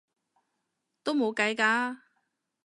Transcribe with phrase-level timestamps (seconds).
[1.03, 1.97] 都冇計嘅